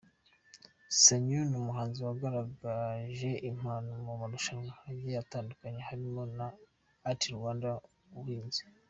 Sanyu 1.03 1.39
n'umuhanzi 1.49 1.99
wagaragaje 2.07 3.29
impano 3.49 3.89
mu 4.05 4.13
marushanwa 4.21 4.73
agiye 4.89 5.15
atandukanye 5.23 5.79
harimo 5.89 6.21
na 6.37 6.47
ArtRwanda 7.09 7.69
Ubuhanzi. 8.17 8.61